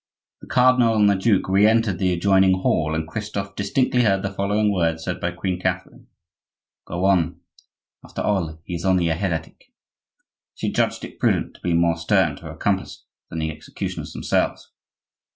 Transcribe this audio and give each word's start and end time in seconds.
The 0.41 0.47
cardinal 0.47 0.95
and 0.95 1.07
the 1.07 1.13
duke 1.15 1.47
re 1.47 1.67
entered 1.67 1.99
the 1.99 2.11
adjoining 2.11 2.61
hall, 2.61 2.95
and 2.95 3.07
Christophe 3.07 3.53
distinctly 3.55 4.01
heard 4.01 4.23
the 4.23 4.33
following 4.33 4.73
words 4.73 5.03
said 5.03 5.19
by 5.21 5.29
Queen 5.29 5.59
Catherine: 5.59 6.07
"Go 6.87 7.05
on; 7.05 7.39
after 8.03 8.23
all, 8.23 8.59
he 8.65 8.73
is 8.73 8.83
only 8.83 9.09
a 9.09 9.13
heretic." 9.15 9.65
She 10.55 10.71
judged 10.71 11.05
it 11.05 11.19
prudent 11.19 11.53
to 11.53 11.61
be 11.61 11.73
more 11.73 11.97
stern 11.97 12.35
to 12.37 12.45
her 12.45 12.51
accomplice 12.53 13.05
than 13.29 13.37
the 13.37 13.51
executioners 13.51 14.11
themselves. 14.11 14.71